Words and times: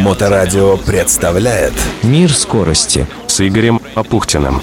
Моторадио 0.00 0.76
представляет 0.76 1.72
Мир 2.02 2.32
скорости 2.32 3.06
с 3.26 3.46
Игорем 3.46 3.80
Апухтиным. 3.94 4.60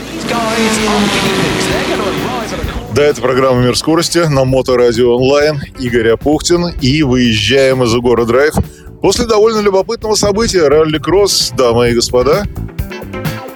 Да, 2.93 3.04
это 3.04 3.21
программа 3.21 3.61
«Мир 3.61 3.77
скорости» 3.77 4.20
на 4.20 4.46
Моторадио 4.46 5.18
онлайн. 5.18 5.61
Игорь 5.80 6.09
Апухтин. 6.11 6.68
И 6.82 7.04
выезжаем 7.04 7.84
из 7.84 7.93
Угора 7.93 8.25
Драйв 8.25 8.54
после 9.02 9.26
довольно 9.26 9.60
любопытного 9.60 10.16
события 10.16 10.68
ралли-кросс, 10.68 11.52
дамы 11.57 11.92
и 11.92 11.94
господа, 11.94 12.46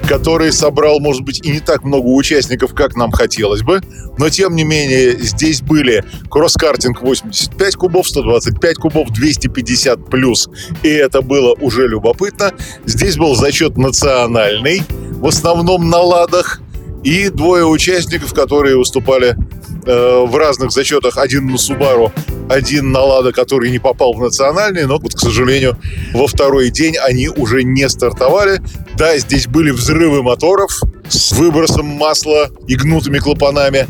который 0.09 0.51
собрал, 0.51 0.99
может 0.99 1.21
быть, 1.21 1.45
и 1.45 1.51
не 1.51 1.59
так 1.59 1.83
много 1.83 2.07
участников, 2.07 2.73
как 2.73 2.95
нам 2.95 3.11
хотелось 3.11 3.61
бы, 3.61 3.79
но, 4.17 4.27
тем 4.29 4.55
не 4.55 4.63
менее, 4.63 5.11
здесь 5.19 5.61
были 5.61 6.03
кросс-картинг 6.31 7.03
85 7.03 7.75
кубов, 7.75 8.07
125 8.07 8.75
кубов, 8.77 9.11
250 9.11 10.09
плюс, 10.09 10.49
и 10.81 10.89
это 10.89 11.21
было 11.21 11.53
уже 11.61 11.87
любопытно. 11.87 12.53
Здесь 12.87 13.17
был 13.17 13.35
зачет 13.35 13.77
национальный, 13.77 14.81
в 15.11 15.27
основном 15.27 15.89
на 15.91 15.99
ладах, 15.99 16.59
и 17.03 17.29
двое 17.29 17.65
участников, 17.65 18.33
которые 18.33 18.77
выступали 18.77 19.37
э, 19.85 20.25
в 20.25 20.35
разных 20.35 20.71
зачетах. 20.71 21.17
Один 21.17 21.47
на 21.47 21.57
Субару, 21.57 22.11
один 22.49 22.91
на 22.91 23.01
Лада, 23.01 23.31
который 23.31 23.71
не 23.71 23.79
попал 23.79 24.13
в 24.13 24.19
национальный, 24.19 24.85
но, 24.85 24.97
вот, 24.97 25.13
к 25.13 25.19
сожалению, 25.19 25.77
во 26.13 26.27
второй 26.27 26.69
день 26.69 26.97
они 26.97 27.29
уже 27.29 27.63
не 27.63 27.87
стартовали. 27.89 28.61
Да, 28.97 29.17
здесь 29.17 29.47
были 29.47 29.71
взрывы 29.71 30.23
моторов 30.23 30.71
с 31.07 31.31
выбросом 31.33 31.85
масла 31.85 32.49
и 32.67 32.75
гнутыми 32.75 33.19
клапанами. 33.19 33.87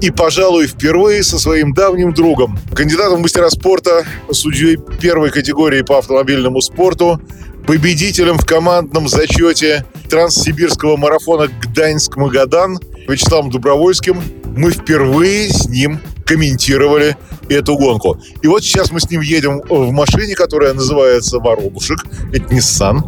И, 0.00 0.10
пожалуй, 0.10 0.66
впервые 0.66 1.22
со 1.22 1.38
своим 1.38 1.72
давним 1.72 2.12
другом, 2.12 2.58
кандидатом 2.74 3.18
в 3.18 3.22
мастера 3.22 3.50
спорта, 3.50 4.04
судьей 4.32 4.76
первой 5.00 5.30
категории 5.30 5.82
по 5.82 5.98
автомобильному 5.98 6.60
спорту, 6.60 7.20
победителем 7.68 8.36
в 8.36 8.44
командном 8.44 9.06
зачете 9.06 9.84
Транссибирского 10.10 10.96
марафона 10.96 11.48
Гданьск-Магадан 11.48 12.78
Вячеславом 13.06 13.50
Добровольским. 13.50 14.20
Мы 14.56 14.70
впервые 14.70 15.50
с 15.50 15.66
ним 15.68 16.00
комментировали 16.24 17.16
эту 17.48 17.76
гонку. 17.76 18.18
И 18.42 18.46
вот 18.46 18.62
сейчас 18.62 18.90
мы 18.90 19.00
с 19.00 19.10
ним 19.10 19.20
едем 19.20 19.60
в 19.68 19.90
машине, 19.90 20.34
которая 20.34 20.72
называется 20.72 21.38
«Воробушек». 21.38 21.98
Это 22.32 22.54
Nissan. 22.54 23.00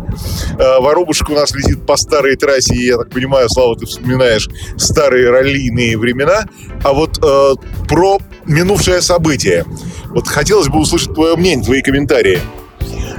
Э, 0.59 0.81
«Воробушек» 0.81 1.31
у 1.31 1.35
нас 1.35 1.55
летит 1.55 1.87
по 1.87 1.97
старой 1.97 2.37
трассе, 2.37 2.75
и, 2.75 2.87
я 2.87 2.97
так 2.99 3.11
понимаю, 3.11 3.49
Слава, 3.49 3.77
ты 3.77 3.87
вспоминаешь 3.87 4.49
старые 4.77 5.31
раллийные 5.31 5.97
времена. 5.97 6.47
А 6.83 6.93
вот 6.93 7.19
э, 7.23 7.55
про 7.89 8.19
минувшее 8.47 9.01
событие. 9.01 9.65
Вот 10.07 10.29
хотелось 10.29 10.69
бы 10.69 10.81
услышать 10.81 11.15
твое 11.15 11.37
мнение, 11.37 11.65
твои 11.65 11.83
комментарии. 11.83 12.41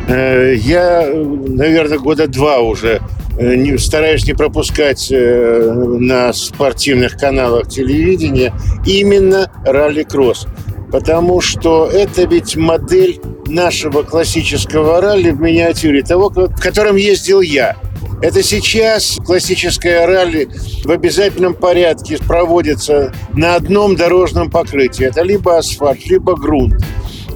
Э, 0.07 0.53
я, 0.55 1.09
наверное, 1.13 1.97
года 1.97 2.27
два 2.27 2.59
уже 2.59 2.95
э, 2.97 2.99
не, 3.37 3.77
стараюсь 3.77 4.25
не 4.25 4.33
пропускать 4.33 5.11
э, 5.11 5.73
на 5.99 6.31
спортивных 6.33 7.17
каналах 7.17 7.67
телевидения 7.67 8.53
именно 8.85 9.51
ралли-кросс. 9.65 10.47
Потому 10.91 11.41
что 11.41 11.87
это 11.87 12.23
ведь 12.23 12.55
модель 12.55 13.19
нашего 13.47 14.03
классического 14.03 15.01
ралли 15.01 15.31
в 15.31 15.41
миниатюре, 15.41 16.03
того, 16.03 16.29
в 16.29 16.59
котором 16.59 16.95
ездил 16.95 17.41
я. 17.41 17.75
Это 18.21 18.41
сейчас 18.41 19.17
классическое 19.25 20.07
ралли 20.07 20.47
в 20.83 20.91
обязательном 20.91 21.53
порядке 21.53 22.17
проводится 22.17 23.13
на 23.33 23.55
одном 23.55 23.95
дорожном 23.95 24.49
покрытии. 24.49 25.05
Это 25.05 25.21
либо 25.21 25.57
асфальт, 25.57 26.05
либо 26.05 26.35
грунт, 26.35 26.75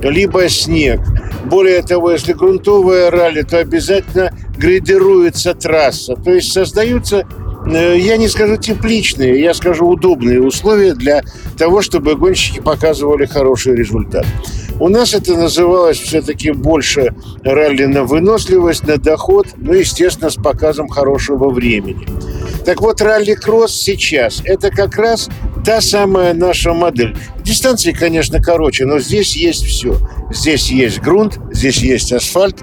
либо 0.01 0.47
снег– 0.47 1.01
более 1.45 1.81
того, 1.81 2.11
если 2.11 2.33
грунтовое 2.33 3.09
ралли, 3.09 3.41
то 3.41 3.57
обязательно 3.57 4.31
грейдируется 4.59 5.53
трасса. 5.55 6.15
То 6.15 6.33
есть 6.33 6.51
создаются 6.51 7.25
э, 7.65 7.97
я 7.97 8.17
не 8.17 8.27
скажу 8.27 8.57
тепличные, 8.57 9.41
я 9.41 9.53
скажу 9.53 9.87
удобные 9.87 10.41
условия 10.41 10.93
для 10.93 11.23
того, 11.57 11.81
чтобы 11.81 12.15
гонщики 12.15 12.59
показывали 12.59 13.25
хороший 13.25 13.75
результат. 13.75 14.25
У 14.79 14.87
нас 14.87 15.13
это 15.13 15.35
называлось 15.35 15.99
все-таки 15.99 16.51
больше 16.51 17.13
ралли 17.43 17.85
на 17.85 18.03
выносливость, 18.05 18.87
на 18.87 18.97
доход, 18.97 19.47
ну, 19.57 19.73
естественно, 19.73 20.29
с 20.29 20.35
показом 20.35 20.87
хорошего 20.87 21.49
времени. 21.49 22.07
Так 22.65 22.81
вот, 22.81 23.01
ралли-кросс 23.01 23.73
сейчас– 23.73 24.41
это 24.45 24.69
как 24.69 24.97
раз 24.97 25.29
та 25.65 25.81
самая 25.81 26.33
наша 26.33 26.73
модель. 26.73 27.15
Дистанции, 27.43 27.91
конечно, 27.91 28.41
короче, 28.41 28.85
но 28.85 28.99
здесь 28.99 29.35
есть 29.35 29.65
все. 29.65 29.97
Здесь 30.31 30.69
есть 30.71 30.99
грунт, 30.99 31.39
здесь 31.51 31.77
есть 31.77 32.13
асфальт. 32.13 32.57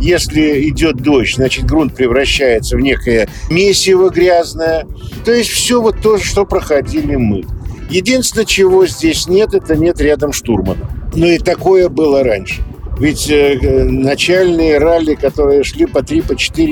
Если 0.00 0.68
идет 0.68 0.96
дождь, 0.96 1.36
значит, 1.36 1.66
грунт 1.66 1.94
превращается 1.94 2.76
в 2.76 2.80
некое 2.80 3.28
месиво 3.50 4.10
грязное. 4.10 4.86
То 5.24 5.32
есть 5.32 5.50
все 5.50 5.80
вот 5.80 6.00
то, 6.00 6.18
что 6.18 6.46
проходили 6.46 7.16
мы. 7.16 7.44
Единственное, 7.90 8.46
чего 8.46 8.86
здесь 8.86 9.26
нет, 9.26 9.52
это 9.54 9.76
нет 9.76 10.00
рядом 10.00 10.32
штурмана. 10.32 10.88
Но 11.14 11.26
и 11.26 11.38
такое 11.38 11.88
было 11.88 12.22
раньше. 12.22 12.62
Ведь 13.00 13.30
э, 13.30 13.84
начальные 13.84 14.78
ралли, 14.78 15.14
которые 15.14 15.64
шли 15.64 15.86
по 15.86 15.98
3-4 15.98 16.22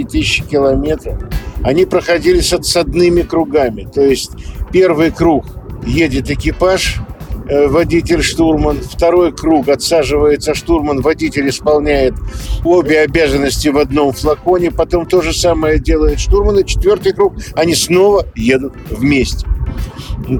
по 0.04 0.10
тысячи 0.10 0.44
километров, 0.44 1.18
они 1.62 1.86
проходили 1.86 2.40
с 2.40 2.52
отсадными 2.52 3.22
кругами. 3.22 3.88
То 3.92 4.02
есть 4.02 4.32
первый 4.70 5.10
круг 5.10 5.46
едет 5.86 6.30
экипаж, 6.30 7.00
э, 7.48 7.66
водитель, 7.68 8.22
штурман. 8.22 8.78
Второй 8.80 9.32
круг 9.32 9.68
отсаживается 9.68 10.54
штурман, 10.54 11.00
водитель 11.00 11.48
исполняет 11.48 12.14
обе 12.64 13.00
обязанности 13.00 13.68
в 13.68 13.78
одном 13.78 14.12
флаконе. 14.12 14.70
Потом 14.70 15.06
то 15.06 15.22
же 15.22 15.32
самое 15.32 15.78
делает 15.78 16.20
штурман. 16.20 16.58
И 16.58 16.66
четвертый 16.66 17.12
круг 17.12 17.34
они 17.54 17.74
снова 17.74 18.26
едут 18.34 18.74
вместе. 18.90 19.46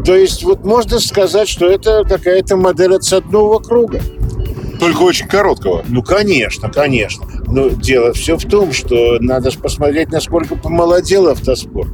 То 0.04 0.14
есть 0.14 0.42
вот 0.44 0.64
можно 0.64 0.98
сказать, 0.98 1.48
что 1.48 1.66
это 1.66 2.04
какая-то 2.04 2.56
модель 2.56 2.94
отсадного 2.94 3.58
круга. 3.58 4.00
Только 4.78 5.02
очень 5.02 5.26
короткого. 5.26 5.84
Ну, 5.88 6.02
конечно, 6.02 6.68
конечно. 6.68 7.26
Но 7.46 7.68
дело 7.68 8.12
все 8.12 8.36
в 8.36 8.44
том, 8.44 8.72
что 8.72 9.18
надо 9.20 9.50
же 9.50 9.58
посмотреть, 9.58 10.10
насколько 10.10 10.54
помолодел 10.56 11.28
автоспорт. 11.28 11.90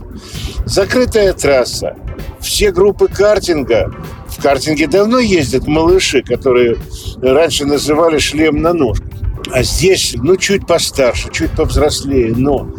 Закрытая 0.66 1.32
трасса. 1.32 1.96
Все 2.40 2.72
группы 2.72 3.08
картинга. 3.08 3.92
В 4.28 4.42
картинге 4.42 4.86
давно 4.86 5.18
ездят 5.18 5.66
малыши, 5.66 6.22
которые 6.22 6.76
раньше 7.22 7.64
называли 7.64 8.18
шлем 8.18 8.60
на 8.60 8.72
ножках. 8.72 9.08
А 9.50 9.62
здесь, 9.62 10.14
ну, 10.18 10.36
чуть 10.36 10.66
постарше, 10.66 11.30
чуть 11.30 11.50
повзрослее, 11.52 12.34
но 12.34 12.74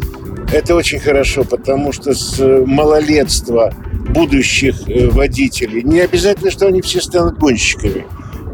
это 0.52 0.74
очень 0.74 0.98
хорошо, 0.98 1.44
потому 1.44 1.92
что 1.92 2.14
с 2.14 2.38
малолетства 2.66 3.72
будущих 4.10 4.88
э, 4.88 5.08
водителей 5.08 5.82
не 5.82 6.00
обязательно, 6.00 6.50
что 6.50 6.66
они 6.66 6.80
все 6.80 7.00
станут 7.00 7.38
гонщиками, 7.38 8.06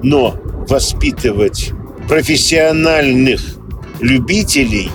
но 0.03 0.37
воспитывать 0.69 1.73
профессиональных 2.09 3.41
любителей, 4.01 4.91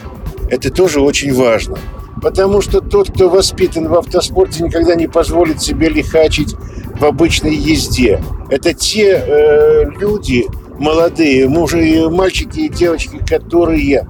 это 0.50 0.72
тоже 0.72 1.01
очень 1.01 1.33
важно. 1.33 1.78
Потому 2.22 2.61
что 2.61 2.81
тот, 2.81 3.11
кто 3.11 3.29
воспитан 3.29 3.88
в 3.88 3.94
автоспорте, 3.95 4.63
никогда 4.63 4.95
не 4.95 5.07
позволит 5.07 5.61
себе 5.61 5.89
лихачить 5.89 6.55
в 7.00 7.05
обычной 7.05 7.55
езде. 7.55 8.22
Это 8.50 8.73
те 8.73 9.23
э, 9.25 9.83
люди 10.00 10.45
молодые, 10.79 11.47
мужи, 11.47 12.09
мальчики 12.09 12.61
и 12.61 12.69
девочки, 12.69 13.19
которые 13.28 14.07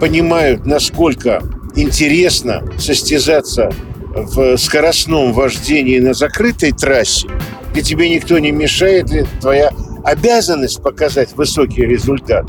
понимают, 0.00 0.66
насколько 0.66 1.42
интересно 1.76 2.62
состязаться 2.78 3.70
в 4.14 4.56
скоростном 4.56 5.32
вождении 5.32 5.98
на 5.98 6.12
закрытой 6.14 6.72
трассе, 6.72 7.28
где 7.72 7.82
тебе 7.82 8.10
никто 8.10 8.38
не 8.38 8.50
мешает, 8.50 9.10
твоя 9.40 9.72
обязанность 10.04 10.82
показать 10.82 11.34
высокий 11.36 11.82
результат, 11.82 12.46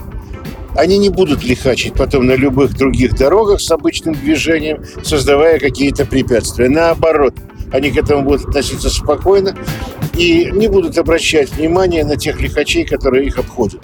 они 0.75 0.97
не 0.97 1.09
будут 1.09 1.44
лихачить 1.44 1.94
потом 1.94 2.25
на 2.25 2.33
любых 2.33 2.75
других 2.75 3.15
дорогах 3.15 3.61
с 3.61 3.69
обычным 3.71 4.15
движением, 4.15 4.83
создавая 5.03 5.59
какие-то 5.59 6.05
препятствия. 6.05 6.67
Наоборот, 6.69 7.35
они 7.71 7.91
к 7.91 7.97
этому 7.97 8.23
будут 8.23 8.47
относиться 8.47 8.89
спокойно 8.89 9.55
и 10.17 10.50
не 10.51 10.67
будут 10.67 10.97
обращать 10.97 11.51
внимание 11.53 12.03
на 12.05 12.17
тех 12.17 12.39
лихачей, 12.39 12.85
которые 12.85 13.25
их 13.25 13.38
обходят. 13.38 13.81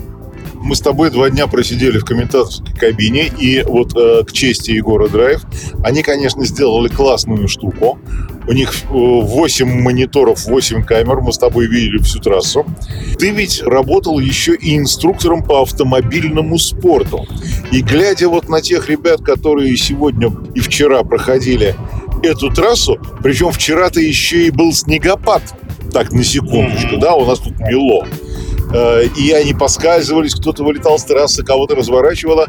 Мы 0.62 0.75
с 0.75 0.81
тобой 0.81 1.10
два 1.10 1.30
дня 1.30 1.48
просидели 1.48 2.00
в 2.00 2.06
комментаторской 2.06 2.75
кабине, 2.75 3.27
и 3.27 3.63
вот 3.63 3.95
э, 3.95 4.24
к 4.25 4.31
чести 4.33 4.72
Егора 4.72 5.07
Драйв, 5.07 5.42
они, 5.83 6.04
конечно, 6.04 6.45
сделали 6.45 6.89
классную 6.89 7.48
штуку. 7.48 7.98
У 8.50 8.51
них 8.51 8.74
8 8.90 9.69
э, 9.69 9.81
мониторов, 9.84 10.46
8 10.46 10.84
камер, 10.84 11.22
мы 11.22 11.31
с 11.31 11.38
тобой 11.38 11.68
видели 11.68 12.00
всю 12.00 12.18
трассу. 12.18 12.66
Ты 13.19 13.30
ведь 13.30 13.62
работал 13.62 14.18
еще 14.18 14.56
и 14.56 14.75
инструктором 14.75 15.44
по 15.44 15.62
автомобильному 15.62 16.57
спорту. 16.57 17.28
И 17.72 17.84
глядя 17.84 18.28
вот 18.28 18.50
на 18.50 18.60
тех 18.62 18.90
ребят, 18.90 19.22
которые 19.22 19.78
сегодня 19.78 20.31
и 20.56 20.62
вчера 20.62 21.04
проходили 21.04 21.75
эту 22.24 22.50
трассу, 22.50 22.98
причем 23.22 23.51
вчера-то 23.51 24.00
еще 24.00 24.48
и 24.48 24.50
был 24.50 24.74
снегопад, 24.74 25.44
так, 25.94 26.12
на 26.12 26.24
секундочку, 26.24 26.98
да, 26.98 27.13
у 27.13 27.28
нас 27.28 27.38
тут 27.38 27.60
мело. 27.60 28.07
э, 28.74 29.06
и 29.16 29.31
они 29.31 29.54
поскальзывались, 29.54 30.34
кто-то 30.34 30.63
вылетал 30.63 30.98
с 30.98 31.04
трассы, 31.04 31.44
кого-то 31.44 31.75
разворачивало. 31.75 32.48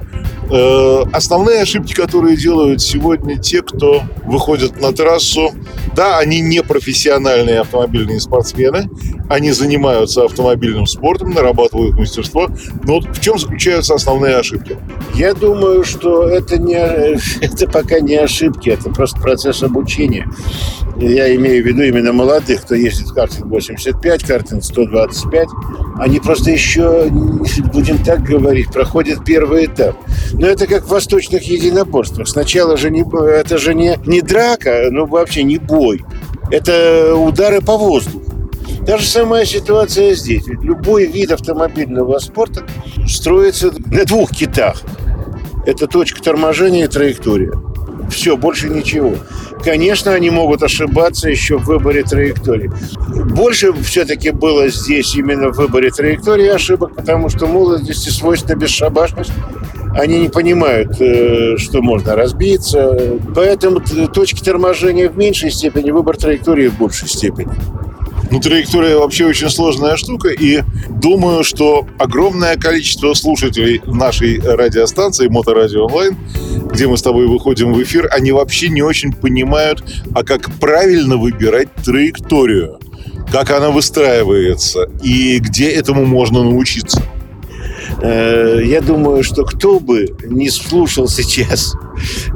Э, 0.53 1.05
основные 1.13 1.63
ошибки, 1.63 1.93
которые 1.93 2.37
делают 2.37 2.83
сегодня 2.83 3.39
те, 3.39 3.63
кто 3.63 4.03
выходят 4.25 4.81
на 4.81 4.93
трассу, 4.93 5.53
да, 5.95 6.19
они 6.19 6.41
не 6.41 6.63
профессиональные 6.63 7.61
автомобильные 7.61 8.21
спортсмены, 8.21 8.91
они 9.29 9.53
занимаются 9.53 10.25
автомобильным 10.25 10.87
спортом, 10.87 11.31
нарабатывают 11.31 11.97
мастерство. 11.97 12.49
Но 12.85 12.95
вот 12.95 13.17
в 13.17 13.21
чем 13.21 13.39
заключаются 13.39 13.95
основные 13.95 14.37
ошибки? 14.37 14.77
Я 15.15 15.35
думаю, 15.35 15.85
что 15.85 16.29
это, 16.29 16.59
не, 16.59 16.75
это 17.41 17.69
пока 17.69 18.01
не 18.01 18.17
ошибки, 18.17 18.71
это 18.71 18.91
просто 18.91 19.21
процесс 19.21 19.63
обучения. 19.63 20.27
Я 21.01 21.35
имею 21.35 21.65
в 21.65 21.67
виду 21.67 21.83
именно 21.83 22.13
молодых, 22.13 22.63
кто 22.63 22.75
ездит 22.75 23.13
картинг 23.13 23.47
85, 23.47 24.23
картинг 24.23 24.63
125. 24.63 25.49
Они 25.99 26.21
просто 26.21 26.51
еще, 26.51 27.09
будем 27.73 27.97
так 28.05 28.23
говорить, 28.23 28.71
проходят 28.71 29.25
первый 29.25 29.65
этап. 29.65 29.97
Но 30.35 30.47
это 30.47 30.67
как 30.67 30.85
в 30.85 30.89
восточных 30.89 31.43
единоборствах. 31.45 32.29
Сначала 32.29 32.77
же 32.77 32.91
не, 32.91 33.05
это 33.31 33.57
же 33.57 33.75
не, 33.75 33.99
не 34.05 34.21
драка, 34.21 34.89
ну 34.91 35.07
вообще 35.07 35.43
не 35.43 35.57
бой. 35.57 36.05
Это 36.51 37.15
удары 37.15 37.63
по 37.63 37.79
воздуху. 37.79 38.31
Та 38.87 38.99
же 38.99 39.07
самая 39.07 39.47
ситуация 39.47 40.15
здесь. 40.15 40.47
Ведь 40.47 40.63
любой 40.63 41.07
вид 41.07 41.33
автомобильного 41.33 42.19
спорта 42.19 42.67
строится 43.09 43.73
на 43.87 44.05
двух 44.05 44.33
китах. 44.33 44.83
Это 45.65 45.87
точка 45.87 46.23
торможения 46.23 46.85
и 46.85 46.89
траектория. 46.89 47.53
Все, 48.11 48.37
больше 48.37 48.69
ничего. 48.69 49.15
Конечно, 49.63 50.13
они 50.13 50.31
могут 50.31 50.63
ошибаться 50.63 51.29
еще 51.29 51.59
в 51.59 51.65
выборе 51.65 52.03
траектории. 52.03 52.71
Больше 53.35 53.73
все-таки 53.83 54.31
было 54.31 54.69
здесь 54.69 55.15
именно 55.15 55.51
в 55.51 55.57
выборе 55.57 55.91
траектории 55.91 56.49
ошибок, 56.49 56.95
потому 56.95 57.29
что 57.29 57.47
молодости 57.47 58.09
свойственна 58.09 58.57
бесшабашность. 58.57 59.33
Они 59.95 60.21
не 60.21 60.29
понимают, 60.29 61.01
э, 61.01 61.57
что 61.57 61.83
можно 61.83 62.15
разбиться. 62.15 63.19
Поэтому 63.35 63.81
точки 63.81 64.43
торможения 64.43 65.09
в 65.09 65.17
меньшей 65.17 65.51
степени, 65.51 65.91
выбор 65.91 66.17
траектории 66.17 66.69
в 66.69 66.79
большей 66.79 67.09
степени. 67.09 67.51
Ну, 68.31 68.39
траектория 68.39 68.97
вообще 68.97 69.27
очень 69.27 69.51
сложная 69.51 69.97
штука, 69.97 70.29
и 70.29 70.63
думаю, 70.89 71.43
что 71.43 71.87
огромное 71.99 72.57
количество 72.57 73.13
слушателей 73.15 73.83
нашей 73.87 74.39
радиостанции 74.39 75.27
Моторадио 75.27 75.87
Онлайн, 75.87 76.17
где 76.73 76.87
мы 76.87 76.97
с 76.97 77.03
тобой 77.03 77.27
выходим 77.27 77.73
в 77.73 77.83
эфир, 77.83 78.09
они 78.13 78.31
вообще 78.31 78.69
не 78.69 78.83
очень 78.83 79.13
понимают, 79.13 79.83
а 80.15 80.23
как 80.23 80.49
правильно 80.61 81.17
выбирать 81.17 81.75
траекторию, 81.85 82.79
как 83.33 83.51
она 83.51 83.71
выстраивается 83.71 84.89
и 85.03 85.39
где 85.41 85.69
этому 85.71 86.05
можно 86.07 86.45
научиться. 86.45 87.03
Э, 88.03 88.61
я 88.65 88.81
думаю, 88.81 89.23
что 89.23 89.45
кто 89.45 89.79
бы 89.79 90.15
не 90.25 90.49
слушал 90.49 91.09
сейчас 91.09 91.75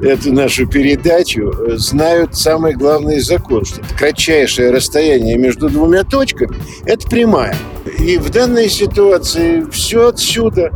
эту 0.03 0.33
нашу 0.33 0.67
передачу, 0.67 1.53
знают 1.77 2.37
самый 2.37 2.75
главный 2.75 3.21
закон, 3.21 3.65
что 3.65 3.81
кратчайшее 3.97 4.71
расстояние 4.71 5.39
между 5.39 5.71
двумя 5.71 6.05
точками– 6.05 6.55
это 6.85 7.09
прямая. 7.09 7.57
И 7.99 8.19
в 8.19 8.31
данной 8.31 8.69
ситуации 8.69 9.65
все 9.71 10.09
отсюда. 10.09 10.71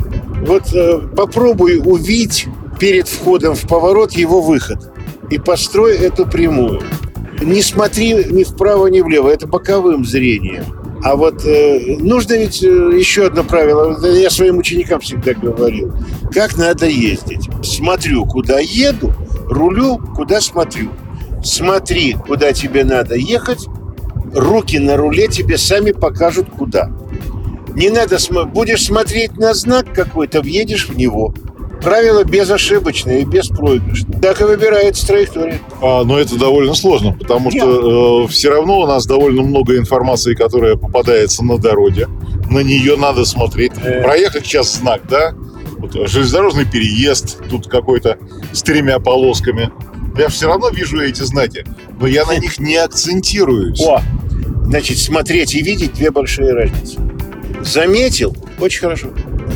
Вот 0.47 0.73
э, 0.73 1.01
попробуй 1.17 1.79
увидеть 1.85 2.47
перед 2.79 3.09
входом 3.09 3.55
в 3.55 3.67
поворот 3.67 4.13
его 4.13 4.41
выход 4.41 4.91
и 5.31 5.39
построй 5.39 5.97
эту 5.97 6.27
прямую. 6.27 6.81
Не 7.41 7.63
смотри 7.63 8.25
ни 8.31 8.45
вправо, 8.45 8.87
ни 8.87 9.01
влево, 9.01 9.29
это 9.29 9.47
боковым 9.47 10.05
зрением. 10.05 10.65
А 11.03 11.15
вот 11.15 11.45
э, 11.45 11.97
нужно 11.99 12.35
ведь 12.35 12.63
э, 12.63 12.67
еще 12.67 13.27
одно 13.27 13.45
правило. 13.45 13.99
Я 14.07 14.31
своим 14.31 14.59
ученикам 14.59 15.01
всегда 15.01 15.33
говорил. 15.35 15.95
Как 16.33 16.57
надо 16.57 16.87
ездить? 16.87 17.49
Смотрю, 17.63 18.27
куда 18.27 18.59
еду, 18.59 19.13
рулю, 19.49 19.99
куда 20.17 20.41
смотрю. 20.41 20.91
Смотри, 21.43 22.15
куда 22.15 22.53
тебе 22.53 22.85
надо 22.85 23.15
ехать, 23.15 23.67
руки 24.35 24.79
на 24.79 24.97
руле 24.97 25.29
тебе 25.29 25.57
сами 25.57 25.93
покажут, 25.93 26.49
куда. 26.51 26.91
Не 27.75 27.91
надо, 27.91 28.19
будешь 28.47 28.85
смотреть 28.85 29.37
на 29.37 29.55
знак 29.55 29.93
какой-то, 29.95 30.43
въедешь 30.43 30.89
в 30.89 30.97
него. 30.97 31.33
Правило 31.81 32.25
безошибочное 32.25 33.21
и 33.21 33.25
беспроигрышное. 33.25 34.19
Так 34.21 34.41
и 34.41 34.45
выбирается 34.45 35.07
траектория. 35.07 35.61
А, 35.81 36.03
но 36.05 36.19
это 36.19 36.37
довольно 36.37 36.75
сложно, 36.75 37.13
потому 37.13 37.51
что 37.51 38.25
э, 38.25 38.29
все 38.29 38.51
равно 38.51 38.81
у 38.81 38.87
нас 38.87 39.07
довольно 39.07 39.43
много 39.43 39.77
информации, 39.77 40.35
которая 40.35 40.77
попадается 40.77 41.45
на 41.45 41.59
дороге. 41.59 42.09
На 42.51 42.61
нее 42.61 42.97
надо 42.97 43.25
смотреть. 43.25 43.73
Э. 43.83 44.03
Проехать 44.03 44.45
сейчас 44.45 44.75
знак, 44.77 45.03
да? 45.09 45.35
Вот, 45.79 45.93
железнодорожный 46.09 46.65
переезд, 46.65 47.39
тут 47.49 47.69
какой-то 47.69 48.19
с 48.53 48.63
тремя 48.63 48.99
полосками. 48.99 49.71
Я 50.19 50.29
все 50.29 50.49
равно 50.49 50.71
вижу 50.71 51.01
эти 51.01 51.23
знаки, 51.23 51.65
но 52.01 52.09
я 52.09 52.27
на 52.27 52.37
них 52.37 52.59
не 52.59 52.77
акцентируюсь. 52.77 53.81
О, 53.83 54.03
значит, 54.65 54.99
смотреть 54.99 55.55
и 55.55 55.63
видеть 55.63 55.93
две 55.95 56.11
большие 56.11 56.53
разницы. 56.53 56.99
Заметил? 57.63 58.37
Очень 58.59 58.81
хорошо. 58.81 59.09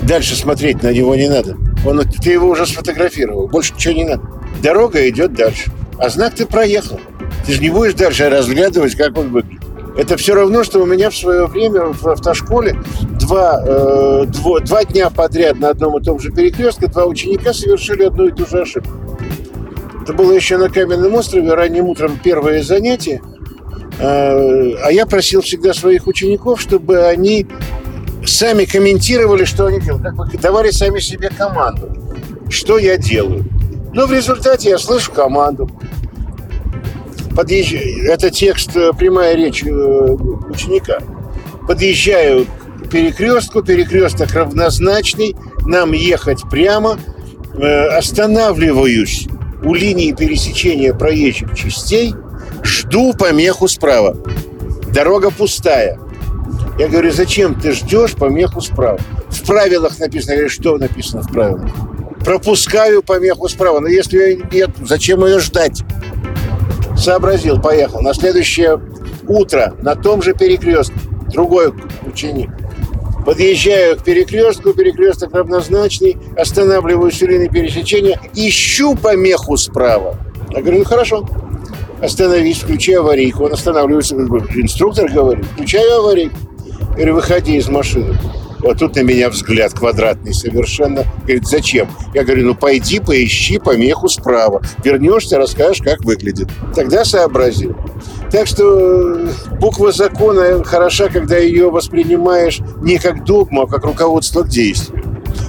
Дальше 0.04 0.36
смотреть 0.36 0.82
на 0.84 0.92
него 0.92 1.16
не 1.16 1.28
надо. 1.28 1.56
Он, 1.84 2.00
ты 2.00 2.30
его 2.30 2.48
уже 2.48 2.66
сфотографировал. 2.66 3.48
Больше 3.48 3.74
ничего 3.74 3.94
не 3.94 4.04
надо. 4.04 4.22
Дорога 4.62 5.08
идет 5.08 5.34
дальше. 5.34 5.70
А 5.98 6.08
знак 6.08 6.34
ты 6.34 6.46
проехал. 6.46 7.00
Ты 7.46 7.54
же 7.54 7.60
не 7.60 7.70
будешь 7.70 7.94
дальше 7.94 8.28
разглядывать, 8.28 8.94
как 8.94 9.16
он 9.18 9.30
выглядит. 9.30 9.62
Это 9.96 10.16
все 10.16 10.34
равно, 10.34 10.64
что 10.64 10.80
у 10.80 10.86
меня 10.86 11.10
в 11.10 11.16
свое 11.16 11.46
время 11.46 11.92
в 11.92 12.06
автошколе 12.06 12.76
два, 13.20 13.62
э, 13.64 14.24
дво, 14.26 14.60
два 14.60 14.84
дня 14.84 15.10
подряд 15.10 15.58
на 15.58 15.70
одном 15.70 15.98
и 15.98 16.02
том 16.02 16.18
же 16.18 16.30
перекрестке 16.30 16.86
два 16.86 17.04
ученика 17.04 17.52
совершили 17.52 18.04
одну 18.04 18.28
и 18.28 18.32
ту 18.32 18.46
же 18.46 18.62
ошибку. 18.62 18.90
Это 20.02 20.14
было 20.14 20.32
еще 20.32 20.56
на 20.56 20.70
Каменном 20.70 21.14
острове, 21.14 21.52
ранним 21.52 21.86
утром 21.86 22.18
первое 22.22 22.62
занятие. 22.62 23.20
Э, 23.98 24.72
а 24.82 24.90
я 24.90 25.04
просил 25.04 25.42
всегда 25.42 25.74
своих 25.74 26.06
учеников, 26.06 26.60
чтобы 26.60 27.04
они 27.04 27.46
сами 28.24 28.64
комментировали, 28.64 29.44
что 29.44 29.66
они 29.66 29.80
делают. 29.80 30.04
Как 30.04 30.14
бы 30.14 30.38
давали 30.38 30.70
сами 30.70 30.98
себе 31.00 31.30
команду. 31.30 31.90
Что 32.48 32.78
я 32.78 32.96
делаю? 32.96 33.44
Но 33.92 34.06
в 34.06 34.12
результате 34.12 34.70
я 34.70 34.78
слышу 34.78 35.12
команду. 35.12 35.70
Подъезжаю. 37.34 38.04
Это 38.10 38.30
текст, 38.30 38.76
э, 38.76 38.92
прямая 38.92 39.34
речь 39.34 39.64
э, 39.64 39.70
ученика. 39.70 40.98
Подъезжаю 41.66 42.46
к 42.84 42.90
перекрестку, 42.90 43.62
перекресток 43.62 44.32
равнозначный, 44.32 45.34
нам 45.64 45.92
ехать 45.92 46.42
прямо, 46.50 46.98
э, 47.54 47.86
останавливаюсь 47.96 49.28
у 49.64 49.74
линии 49.74 50.12
пересечения 50.12 50.92
проезжих 50.92 51.54
частей, 51.54 52.14
жду 52.62 53.14
помеху 53.14 53.68
справа. 53.68 54.16
Дорога 54.92 55.30
пустая. 55.30 55.98
Я 56.78 56.88
говорю, 56.88 57.12
зачем 57.12 57.54
ты 57.54 57.72
ждешь 57.72 58.14
помеху 58.14 58.60
справа? 58.60 58.98
В 59.28 59.46
правилах 59.46 59.98
написано. 59.98 60.32
Я 60.32 60.36
говорю, 60.38 60.50
что 60.50 60.78
написано 60.78 61.22
в 61.22 61.30
правилах? 61.30 61.70
Пропускаю 62.24 63.02
помеху 63.02 63.48
справа. 63.48 63.80
Но 63.80 63.88
если 63.88 64.18
ее 64.18 64.46
нет, 64.50 64.70
зачем 64.82 65.24
ее 65.24 65.38
ждать? 65.38 65.82
Сообразил, 66.96 67.60
поехал. 67.60 68.00
На 68.00 68.14
следующее 68.14 68.80
утро 69.28 69.74
на 69.82 69.96
том 69.96 70.22
же 70.22 70.34
перекрестке 70.34 70.94
другой 71.30 71.72
ученик. 72.06 72.50
Подъезжаю 73.24 73.96
к 73.96 74.02
перекрестку, 74.02 74.72
перекресток 74.72 75.34
равнозначный, 75.34 76.16
останавливаюсь 76.36 77.22
у 77.22 77.26
линии 77.26 77.48
пересечения, 77.48 78.20
ищу 78.34 78.96
помеху 78.96 79.56
справа. 79.56 80.16
Я 80.50 80.60
говорю, 80.60 80.78
ну 80.80 80.84
хорошо, 80.84 81.28
остановись, 82.02 82.58
включи 82.58 82.94
аварийку. 82.94 83.44
Он 83.44 83.52
останавливается, 83.52 84.16
инструктор 84.16 85.08
говорит, 85.08 85.44
включаю 85.46 86.00
аварийку. 86.00 86.36
Говорю, 86.94 87.14
выходи 87.14 87.56
из 87.56 87.68
машины. 87.68 88.16
Вот 88.62 88.78
тут 88.78 88.94
на 88.94 89.00
меня 89.00 89.28
взгляд 89.28 89.72
квадратный 89.72 90.32
совершенно. 90.32 91.04
Говорит, 91.22 91.46
зачем? 91.46 91.88
Я 92.14 92.22
говорю, 92.22 92.46
ну 92.46 92.54
пойди 92.54 93.00
поищи 93.00 93.58
помеху 93.58 94.08
справа. 94.08 94.62
Вернешься, 94.84 95.36
расскажешь, 95.36 95.82
как 95.82 96.04
выглядит. 96.04 96.48
Тогда 96.74 97.04
сообразил. 97.04 97.76
Так 98.30 98.46
что 98.46 99.16
э, 99.16 99.28
буква 99.58 99.90
закона 99.90 100.62
хороша, 100.64 101.08
когда 101.08 101.36
ее 101.38 101.70
воспринимаешь 101.70 102.60
не 102.80 102.98
как 102.98 103.24
догму, 103.24 103.62
а 103.62 103.66
как 103.66 103.84
руководство 103.84 104.42
к 104.42 104.48
действию. 104.48 105.02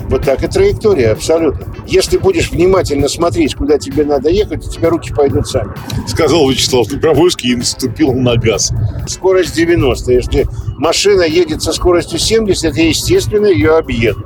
Вот 0.10 0.24
так 0.24 0.44
и 0.44 0.48
траектория, 0.48 1.12
абсолютно. 1.12 1.73
Если 1.86 2.18
будешь 2.18 2.52
внимательно 2.52 3.08
смотреть, 3.08 3.56
куда 3.56 3.78
тебе 3.78 4.06
надо 4.06 4.30
ехать, 4.30 4.66
у 4.66 4.70
тебя 4.70 4.90
руки 4.90 5.14
пойдут 5.14 5.48
сами. 5.48 5.74
Сказал 6.08 6.50
Вячеслав 6.50 6.88
Добровольский 6.88 7.52
и 7.52 7.56
наступил 7.56 8.14
на 8.14 8.36
газ. 8.38 8.72
Скорость 9.08 9.56
90. 9.56 10.12
Если 10.12 10.48
машина 10.78 11.24
едет 11.24 11.62
со 11.62 11.74
скоростью 11.74 12.20
70, 12.20 12.76
я, 12.76 12.88
естественно, 12.88 13.48
ее 13.48 13.78
объеду. 13.78 14.24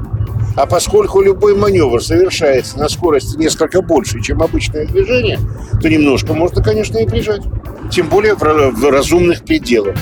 А 0.55 0.65
поскольку 0.65 1.21
любой 1.21 1.55
маневр 1.55 2.01
совершается 2.01 2.79
на 2.79 2.89
скорости 2.89 3.37
несколько 3.37 3.81
больше, 3.81 4.21
чем 4.21 4.41
обычное 4.41 4.85
движение, 4.85 5.39
то 5.81 5.87
немножко 5.87 6.33
можно, 6.33 6.63
конечно, 6.63 6.97
и 6.97 7.07
прижать. 7.07 7.43
Тем 7.91 8.09
более 8.09 8.33
в 8.35 8.89
разумных 8.89 9.43
пределах. 9.43 9.95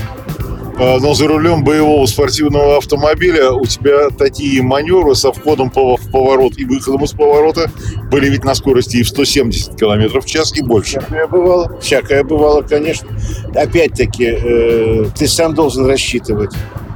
А, 0.77 0.99
но 0.99 1.13
за 1.13 1.27
рулем 1.27 1.63
боевого 1.63 2.05
спортивного 2.05 2.77
автомобиля 2.77 3.51
у 3.51 3.65
тебя 3.65 4.09
такие 4.09 4.61
маневры 4.61 5.15
со 5.15 5.31
входом 5.31 5.69
в 5.69 6.11
поворот 6.11 6.57
и 6.57 6.65
выходом 6.65 7.03
из 7.05 7.11
поворота 7.11 7.71
были 8.11 8.29
ведь 8.29 8.43
на 8.43 8.55
скорости 8.55 8.97
и 8.97 9.03
в 9.03 9.07
170 9.07 9.75
км 9.75 10.19
в 10.19 10.25
час 10.25 10.53
и 10.57 10.61
больше. 10.61 10.99
Всякое 10.99 11.27
бывало, 11.27 11.79
всякое 11.79 12.23
бывало, 12.23 12.61
конечно. 12.61 13.07
Опять-таки, 13.53 14.25
э, 14.25 15.05
ты 15.17 15.27
сам 15.27 15.53
должен 15.53 15.85
рассчитывать. 15.85 16.51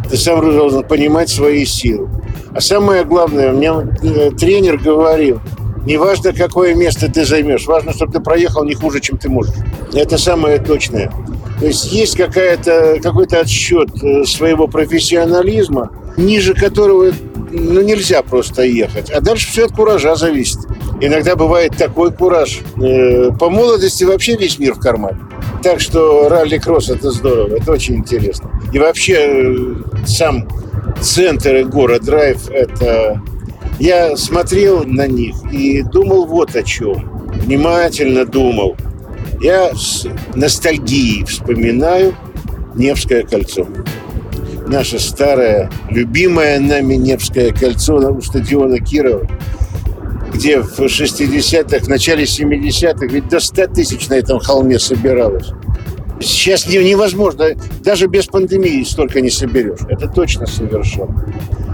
Ты 0.10 0.18
сам 0.18 0.42
должен 0.42 0.84
понимать 0.84 1.30
свои 1.30 1.66
силы. 1.66 2.10
А 2.54 2.60
самое 2.60 3.06
главное, 3.06 3.54
мне 3.54 3.72
э, 4.02 4.32
тренер 4.32 4.78
говорил, 4.78 5.40
неважно, 5.86 6.34
какое 6.34 6.76
место 6.76 7.10
ты 7.10 7.24
займешь, 7.24 7.66
важно, 7.66 7.94
чтобы 7.94 8.12
ты 8.12 8.20
проехал 8.20 8.66
не 8.66 8.74
хуже, 8.74 9.00
чем 9.00 9.18
ты 9.18 9.30
можешь. 9.30 9.54
Это 9.94 10.18
самое 10.18 10.58
точное. 10.58 11.14
То 11.60 11.66
есть 11.66 11.92
есть 11.92 12.16
какая-то, 12.16 13.00
какой-то 13.04 13.42
отсчет 13.42 13.90
э, 14.02 14.24
своего 14.24 14.68
профессионализма, 14.68 15.92
ниже 16.16 16.54
которого 16.54 17.12
ну, 17.52 17.82
нельзя 17.82 18.24
просто 18.24 18.64
ехать. 18.64 19.10
А 19.10 19.20
дальше 19.20 19.50
все 19.50 19.66
от 19.66 19.74
куража 19.74 20.16
зависит. 20.16 20.60
Иногда 21.02 21.36
бывает 21.36 21.76
такой 21.78 22.14
кураж. 22.14 22.60
Э, 22.82 23.32
по 23.38 23.50
молодости 23.50 24.06
вообще 24.06 24.38
весь 24.38 24.58
мир 24.58 24.76
в 24.76 24.80
кармане. 24.80 25.20
Так 25.62 25.82
что 25.82 26.30
ралли-кросс– 26.30 26.90
это 26.92 27.12
здорово, 27.12 27.58
это 27.58 27.74
очень 27.74 27.96
интересно. 27.96 28.50
И 28.72 28.80
вообще 28.80 29.18
э, 29.18 29.56
сам 30.06 30.48
центр 31.02 31.58
и 31.58 31.64
город 31.64 32.04
Драйв– 32.06 32.50
это... 32.52 33.22
Я 33.80 34.16
смотрел 34.18 34.84
на 34.86 35.08
них 35.08 35.36
и 35.52 35.82
думал 35.84 36.26
вот 36.26 36.56
о 36.56 36.64
чем. 36.64 37.28
Внимательно 37.46 38.26
думал– 38.26 38.78
я 39.42 39.74
с 39.74 40.06
ностальгией 40.36 41.26
вспоминаю 41.26 42.16
Невское 42.76 43.24
кольцо. 43.24 43.68
Наше 44.68 45.00
старое, 45.00 45.72
любимое 45.90 46.60
нами 46.60 46.96
Невское 46.96 47.52
кольцо 47.52 47.96
у 47.96 48.22
стадиона 48.22 48.80
Кирова, 48.80 49.28
где 50.34 50.62
в 50.62 50.80
60-х, 50.80 51.86
в 51.86 51.88
начале 51.88 52.24
70-х 52.24 53.06
ведь 53.08 53.28
до 53.30 53.40
100 53.40 53.68
тысяч 53.68 54.08
на 54.10 54.16
этом 54.16 54.40
холме 54.40 54.78
собиралось. 54.80 55.52
Сейчас 56.22 56.68
невозможно, 56.68 57.56
даже 57.82 58.08
без 58.08 58.26
пандемии 58.26 58.84
столько 58.84 59.22
не 59.22 59.30
соберешь. 59.30 59.80
Это 59.88 60.08
точно 60.08 60.46
совершенно. 60.46 61.26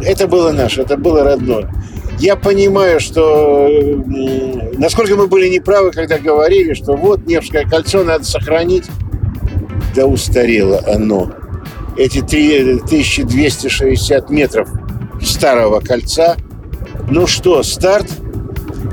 Это 0.03 0.27
было 0.27 0.51
наше, 0.51 0.81
это 0.81 0.97
было 0.97 1.23
родное. 1.23 1.73
Я 2.19 2.35
понимаю, 2.37 2.99
что 2.99 3.69
насколько 4.77 5.15
мы 5.15 5.27
были 5.27 5.49
неправы, 5.49 5.91
когда 5.91 6.17
говорили, 6.17 6.73
что 6.73 6.93
вот 6.93 7.27
Невское 7.27 7.65
кольцо 7.65 8.03
надо 8.03 8.23
сохранить. 8.23 8.85
Да 9.93 10.05
устарело 10.05 10.81
оно. 10.87 11.29
Эти 11.97 12.19
1260 12.19 14.29
метров 14.29 14.69
старого 15.21 15.81
кольца. 15.81 16.37
Ну 17.09 17.27
что, 17.27 17.61
старт, 17.63 18.07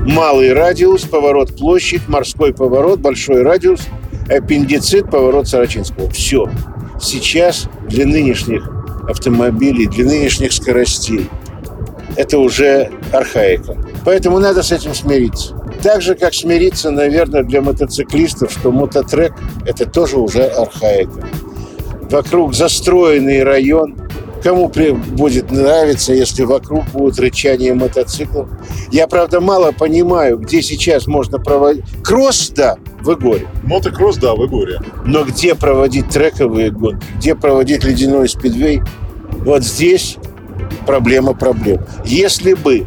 малый 0.01 0.51
радиус, 0.53 1.03
поворот 1.03 1.55
площадь, 1.57 2.01
морской 2.07 2.53
поворот, 2.53 2.99
большой 2.99 3.41
радиус, 3.41 3.81
аппендицит, 4.29 5.09
поворот 5.09 5.47
Сарачинского. 5.47 6.09
Все. 6.09 6.49
Сейчас 6.99 7.69
для 7.87 8.05
нынешних 8.05 8.69
автомобилей, 9.07 9.87
для 9.87 10.03
нынешних 10.05 10.51
скоростей– 10.51 11.29
это 12.15 12.37
уже 12.37 12.91
архаика. 13.11 13.77
Поэтому 14.05 14.39
надо 14.39 14.63
с 14.63 14.71
этим 14.71 14.93
смириться. 14.93 15.55
Так 15.81 16.01
же, 16.01 16.15
как 16.15 16.33
смириться, 16.33 16.91
наверное, 16.91 17.43
для 17.43 17.61
мотоциклистов, 17.61 18.51
что 18.51 18.71
мототрек– 18.71 19.33
это 19.65 19.85
тоже 19.85 20.17
уже 20.17 20.43
архаика. 20.43 21.27
Вокруг 22.09 22.53
застроенный 22.53 23.43
район. 23.43 23.95
Кому 24.43 24.69
будет 24.69 25.51
нравиться, 25.51 26.13
если 26.13 26.43
вокруг 26.43 26.83
будет 26.91 27.17
рычание 27.17 27.73
мотоциклов? 27.73 28.49
Я, 28.91 29.07
правда, 29.07 29.39
мало 29.39 29.71
понимаю, 29.71 30.37
где 30.37 30.61
сейчас 30.61 31.07
можно 31.07 31.39
проводить... 31.39 31.85
Кросс, 32.03 32.49
да, 32.49 32.75
в 33.01 33.13
Игоре. 33.13 33.47
Мотокросс, 33.63 34.17
да, 34.17 34.35
в 34.35 34.45
Игоре. 34.45 34.79
Но 35.05 35.23
где 35.23 35.55
проводить 35.55 36.09
трековые 36.09 36.71
гонки? 36.71 37.05
Где 37.17 37.35
проводить 37.35 37.85
ледяной 37.85 38.27
спидвей? 38.27 38.81
Вот 39.45 39.63
здесь 39.63 40.17
проблема 40.83 41.33
проблем. 41.33 41.81
Если 42.05 42.53
бы 42.53 42.85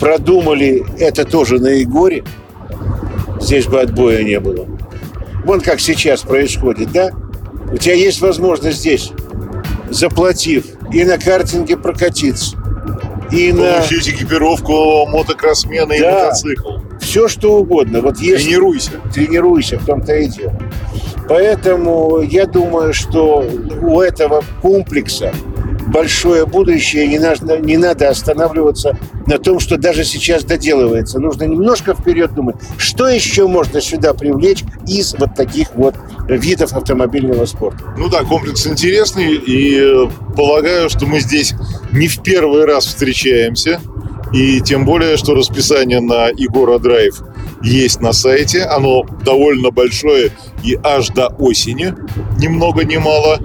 продумали 0.00 0.84
это 0.98 1.24
тоже 1.24 1.58
на 1.58 1.68
Егоре, 1.68 2.24
здесь 3.40 3.66
бы 3.66 3.80
отбоя 3.80 4.22
не 4.22 4.40
было. 4.40 4.66
Вон 5.44 5.60
как 5.60 5.80
сейчас 5.80 6.22
происходит, 6.22 6.92
да? 6.92 7.10
У 7.72 7.76
тебя 7.76 7.94
есть 7.94 8.20
возможность 8.20 8.78
здесь, 8.78 9.12
заплатив, 9.90 10.66
и 10.92 11.04
на 11.04 11.18
картинге 11.18 11.76
прокатиться, 11.76 12.56
и 13.30 13.52
Получить 13.52 14.06
на... 14.06 14.10
экипировку 14.10 15.06
мотокроссмена 15.06 15.88
да. 15.88 15.94
и 15.96 16.00
мотоцикл. 16.02 16.70
Все, 17.00 17.28
что 17.28 17.58
угодно. 17.58 18.00
Вот 18.00 18.18
если... 18.18 18.44
Тренируйся. 18.44 18.92
Тренируйся, 19.12 19.78
в 19.78 19.86
том-то 19.86 20.14
и 20.14 20.28
дело. 20.28 20.54
Поэтому 21.28 22.20
я 22.20 22.46
думаю, 22.46 22.92
что 22.94 23.44
у 23.82 24.00
этого 24.00 24.44
комплекса 24.62 25.32
большое 25.86 26.46
будущее, 26.46 27.06
не 27.06 27.18
надо, 27.18 27.58
не 27.58 27.76
надо 27.76 28.08
останавливаться 28.08 28.98
на 29.26 29.38
том, 29.38 29.60
что 29.60 29.76
даже 29.76 30.04
сейчас 30.04 30.44
доделывается. 30.44 31.18
Нужно 31.18 31.44
немножко 31.44 31.94
вперед 31.94 32.34
думать, 32.34 32.56
что 32.76 33.08
еще 33.08 33.46
можно 33.46 33.80
сюда 33.80 34.14
привлечь 34.14 34.64
из 34.86 35.14
вот 35.14 35.34
таких 35.34 35.74
вот 35.74 35.94
видов 36.28 36.72
автомобильного 36.72 37.44
спорта. 37.46 37.78
Ну 37.96 38.08
да, 38.08 38.22
комплекс 38.24 38.66
интересный, 38.66 39.34
и 39.34 39.78
э, 39.78 40.08
полагаю, 40.36 40.90
что 40.90 41.06
мы 41.06 41.20
здесь 41.20 41.54
не 41.92 42.08
в 42.08 42.22
первый 42.22 42.64
раз 42.64 42.86
встречаемся. 42.86 43.80
И 44.32 44.60
тем 44.60 44.84
более, 44.84 45.16
что 45.16 45.34
расписание 45.34 46.00
на 46.00 46.28
Егора 46.28 46.78
Драйв 46.78 47.22
есть 47.62 48.00
на 48.00 48.12
сайте. 48.12 48.64
Оно 48.64 49.04
довольно 49.24 49.70
большое 49.70 50.32
и 50.64 50.78
аж 50.82 51.08
до 51.08 51.28
осени, 51.38 51.94
ни 52.38 52.48
много 52.48 52.84
ни 52.84 52.96
мало. 52.96 53.38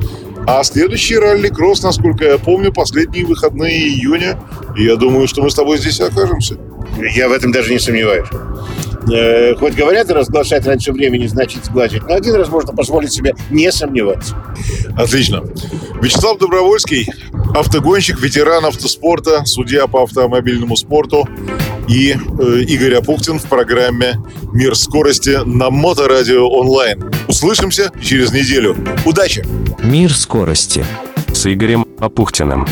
А 0.48 0.64
следующий 0.64 1.18
ралли-кросс, 1.18 1.84
насколько 1.84 2.26
я 2.26 2.38
помню, 2.38 2.74
последние 2.74 3.26
выходные 3.26 3.88
июня. 3.88 4.40
И 4.76 4.84
я 4.84 4.96
думаю, 4.96 5.28
что 5.28 5.42
мы 5.42 5.50
с 5.50 5.56
тобой 5.56 5.78
здесь 5.78 6.00
окажемся. 6.02 6.58
Я 7.16 7.30
в 7.30 7.32
этом 7.32 7.52
даже 7.52 7.72
не 7.72 7.80
сомневаюсь. 7.80 8.28
Э, 9.12 9.56
хоть 9.56 9.74
говорят, 9.74 10.12
разглашать 10.12 10.66
раньше 10.66 10.92
времени 10.92 11.26
значит 11.26 11.66
сглазить, 11.66 12.04
но 12.08 12.14
один 12.14 12.36
раз 12.36 12.50
можно 12.50 12.74
позволить 12.74 13.12
себе 13.12 13.34
не 13.50 13.72
сомневаться. 13.72 14.36
Отлично. 14.96 15.44
Вячеслав 16.02 16.38
Добровольский, 16.38 17.08
автогонщик, 17.56 18.20
ветеран 18.20 18.66
автоспорта, 18.66 19.44
судья 19.46 19.88
по 19.88 20.04
автомобильному 20.04 20.76
спорту 20.76 21.28
и 21.88 22.12
э, 22.14 22.62
Игорь 22.68 22.96
Апухтин 22.96 23.40
в 23.40 23.46
программе 23.46 24.18
«Мир 24.54 24.76
скорости» 24.76 25.40
на 25.46 25.70
Моторадио 25.70 26.48
онлайн. 26.48 27.12
Услышимся 27.28 27.92
через 28.02 28.32
неделю. 28.32 28.76
Удачи! 29.06 29.46
«Мир 29.84 30.14
скорости» 30.14 30.86
с 31.34 31.52
Игорем 31.52 31.86
Апухтиным. 32.00 32.68